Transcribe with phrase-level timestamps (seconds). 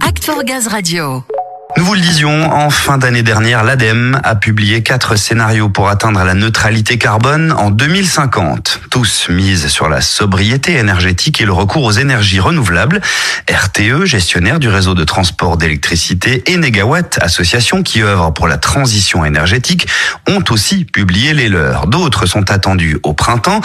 [0.00, 1.35] Act for Gaz Radio.
[1.76, 6.24] Nous vous le disions, en fin d'année dernière, l'ADEME a publié quatre scénarios pour atteindre
[6.24, 8.80] la neutralité carbone en 2050.
[8.90, 13.02] Tous misent sur la sobriété énergétique et le recours aux énergies renouvelables.
[13.50, 19.26] RTE, gestionnaire du réseau de transport d'électricité, et Negawatt, association qui œuvre pour la transition
[19.26, 19.86] énergétique,
[20.26, 21.88] ont aussi publié les leurs.
[21.88, 23.60] D'autres sont attendus au printemps.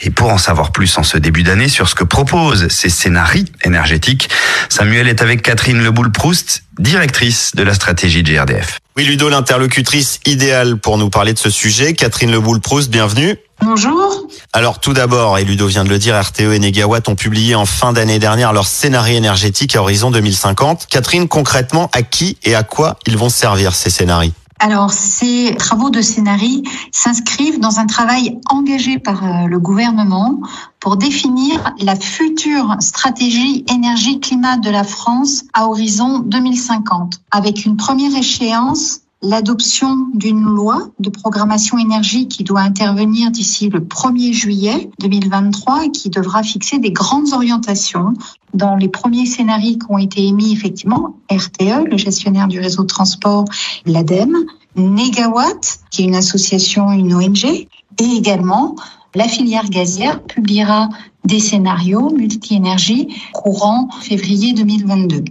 [0.00, 3.44] Et pour en savoir plus en ce début d'année sur ce que proposent ces scénarios
[3.64, 4.30] énergétiques,
[4.70, 8.78] Samuel est avec Catherine Leboul-Proust, directrice de la stratégie de GRDF.
[8.96, 11.94] Oui, Ludo, l'interlocutrice idéale pour nous parler de ce sujet.
[11.94, 13.36] Catherine Leboul-Proust, bienvenue.
[13.62, 14.26] Bonjour.
[14.52, 17.66] Alors tout d'abord, et Ludo vient de le dire, RTE et Negawatt ont publié en
[17.66, 20.86] fin d'année dernière leur scénario énergétique à horizon 2050.
[20.90, 24.32] Catherine, concrètement, à qui et à quoi ils vont servir ces scénarios?
[24.62, 30.38] Alors, ces travaux de scénarii s'inscrivent dans un travail engagé par euh, le gouvernement
[30.80, 38.14] pour définir la future stratégie énergie-climat de la France à horizon 2050, avec une première
[38.14, 45.84] échéance l'adoption d'une loi de programmation énergie qui doit intervenir d'ici le 1er juillet 2023
[45.84, 48.14] et qui devra fixer des grandes orientations.
[48.54, 52.88] Dans les premiers scénarios qui ont été émis, effectivement, RTE, le gestionnaire du réseau de
[52.88, 53.44] transport,
[53.84, 54.36] l'ADEME,
[54.76, 57.66] Negawatt, qui est une association, une ONG, et
[57.98, 58.74] également
[59.14, 60.88] la filière gazière publiera
[61.24, 65.24] des scénarios multi-énergie courant février 2022.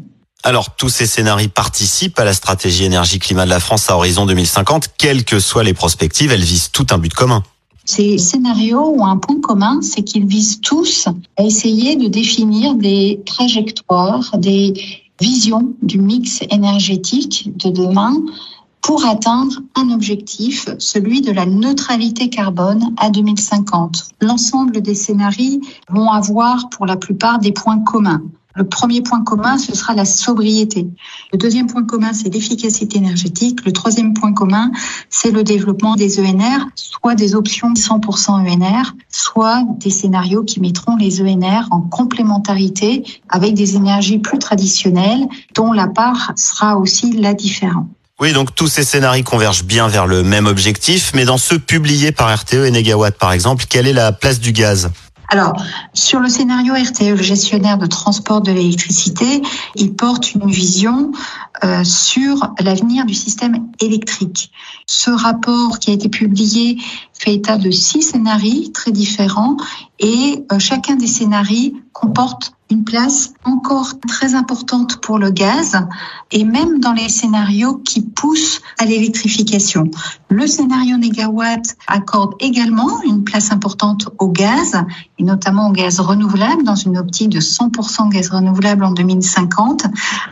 [0.43, 4.91] Alors, tous ces scénarios participent à la stratégie énergie-climat de la France à horizon 2050.
[4.97, 7.43] Quelles que soient les prospectives, elles visent tout un but commun.
[7.83, 13.19] Ces scénarios ont un point commun, c'est qu'ils visent tous à essayer de définir des
[13.25, 14.73] trajectoires, des
[15.19, 18.15] visions du mix énergétique de demain
[18.81, 24.09] pour atteindre un objectif, celui de la neutralité carbone à 2050.
[24.21, 28.21] L'ensemble des scénarios vont avoir pour la plupart des points communs.
[28.55, 30.87] Le premier point commun, ce sera la sobriété.
[31.31, 33.63] Le deuxième point commun, c'est l'efficacité énergétique.
[33.63, 34.71] Le troisième point commun,
[35.09, 40.95] c'est le développement des ENR, soit des options 100% ENR, soit des scénarios qui mettront
[40.95, 47.35] les ENR en complémentarité avec des énergies plus traditionnelles, dont la part sera aussi la
[47.35, 47.87] différente.
[48.19, 52.11] Oui, donc tous ces scénarios convergent bien vers le même objectif, mais dans ceux publiés
[52.11, 54.91] par RTE et Negawatt, par exemple, quelle est la place du gaz?
[55.31, 55.61] Alors,
[55.93, 59.43] sur le scénario RTE, le gestionnaire de transport de l'électricité,
[59.75, 61.11] il porte une vision
[61.63, 64.51] euh, sur l'avenir du système électrique.
[64.85, 66.77] Ce rapport qui a été publié
[67.13, 69.57] fait état de six scénarios très différents
[69.99, 75.75] et euh, chacun des scénarios comporte une place encore très importante pour le gaz
[76.31, 79.89] et même dans les scénarios qui poussent à l'électrification.
[80.29, 84.77] Le scénario négawatt accorde également une place importante au gaz
[85.17, 89.85] et notamment au gaz renouvelable dans une optique de 100% gaz renouvelable en 2050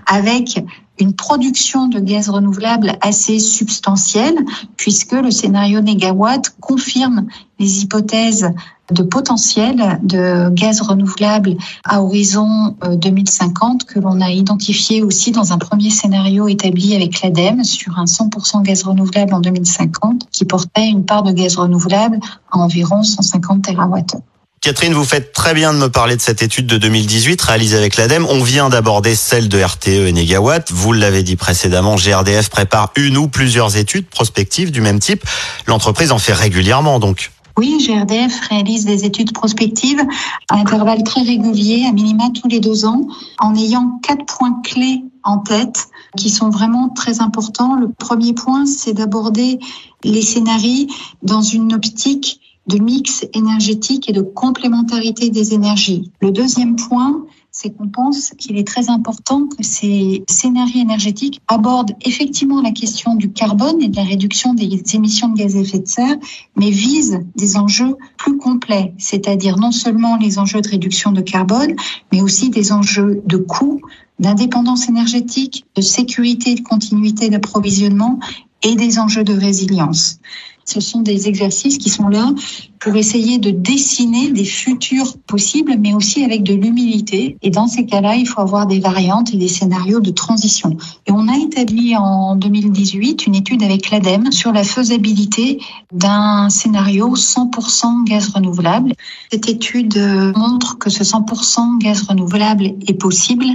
[0.05, 0.63] avec
[0.99, 4.37] une production de gaz renouvelable assez substantielle
[4.77, 7.27] puisque le scénario négawatt confirme
[7.59, 8.51] les hypothèses
[8.91, 15.51] de potentiel de gaz renouvelable à horizon 2050 euh, que l'on a identifié aussi dans
[15.51, 20.87] un premier scénario établi avec l'ADEME sur un 100% gaz renouvelable en 2050 qui portait
[20.87, 22.19] une part de gaz renouvelable
[22.51, 24.21] à environ 150 TWh.
[24.61, 27.95] Catherine, vous faites très bien de me parler de cette étude de 2018 réalisée avec
[27.95, 28.25] l'ADEME.
[28.27, 30.71] On vient d'aborder celle de RTE et Negawatt.
[30.71, 35.23] Vous l'avez dit précédemment, GRDF prépare une ou plusieurs études prospectives du même type.
[35.67, 37.31] L'entreprise en fait régulièrement donc.
[37.55, 40.01] Oui, GRDF réalise des études prospectives
[40.49, 43.07] à intervalles très réguliers, à minima tous les deux ans,
[43.39, 47.75] en ayant quatre points clés en tête qui sont vraiment très importants.
[47.75, 49.59] Le premier point, c'est d'aborder
[50.03, 50.87] les scénarios
[51.23, 56.11] dans une optique de mix énergétique et de complémentarité des énergies.
[56.21, 61.93] Le deuxième point, c'est qu'on pense qu'il est très important que ces scénarios énergétiques abordent
[62.01, 65.79] effectivement la question du carbone et de la réduction des émissions de gaz à effet
[65.79, 66.17] de serre,
[66.55, 71.75] mais visent des enjeux plus complets, c'est-à-dire non seulement les enjeux de réduction de carbone,
[72.11, 73.81] mais aussi des enjeux de coût,
[74.19, 78.19] d'indépendance énergétique, de sécurité et de continuité d'approvisionnement
[78.61, 80.19] et des enjeux de résilience.
[80.67, 82.33] Ce sont des exercices qui sont là
[82.79, 87.37] pour essayer de dessiner des futurs possibles, mais aussi avec de l'humilité.
[87.41, 90.77] Et dans ces cas-là, il faut avoir des variantes et des scénarios de transition.
[91.07, 95.59] Et on a établi en 2018 une étude avec l'ADEME sur la faisabilité
[95.91, 98.93] d'un scénario 100% gaz renouvelable.
[99.31, 99.97] Cette étude
[100.35, 103.45] montre que ce 100% gaz renouvelable est possible.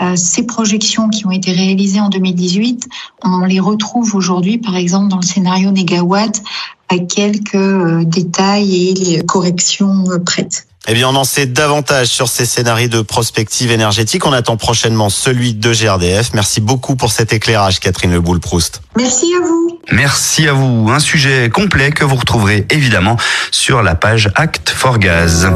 [0.00, 2.88] Euh, ces projections qui ont été réalisées en 2018,
[3.24, 6.41] on les retrouve aujourd'hui, par exemple, dans le scénario négawatt
[6.88, 10.66] à quelques euh, détails et corrections euh, prêtes.
[10.88, 14.26] Eh bien, on en sait davantage sur ces scénarios de prospective énergétique.
[14.26, 16.34] On attend prochainement celui de GRDF.
[16.34, 18.82] Merci beaucoup pour cet éclairage, Catherine Le Boule-Proust.
[18.96, 19.78] Merci à vous.
[19.92, 20.90] Merci à vous.
[20.90, 23.16] Un sujet complet que vous retrouverez évidemment
[23.52, 25.48] sur la page Act for Gaz.